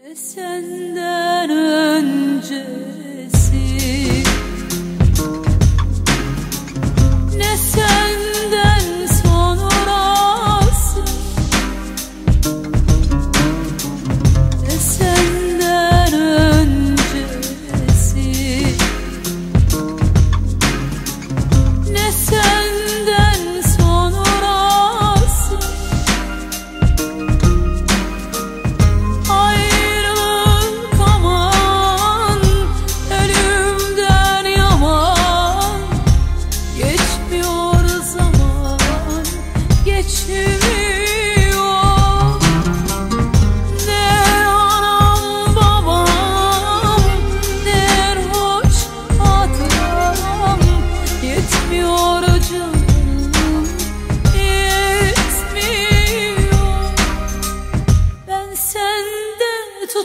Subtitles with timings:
[0.00, 1.27] Senden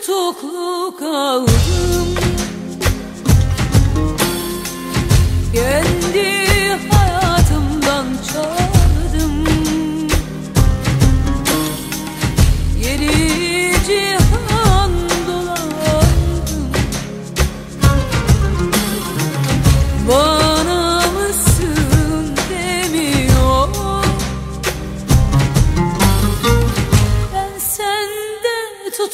[0.02, 2.23] tutuklu kaldım.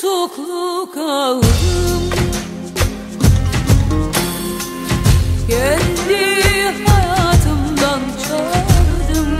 [0.02, 2.10] tutuklu kaldım
[5.48, 9.40] Kendi hayatımdan çaldım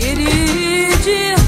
[0.00, 1.41] Yeni cihan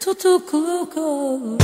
[0.00, 1.58] tutuklu kal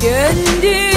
[0.00, 0.89] Gönlüm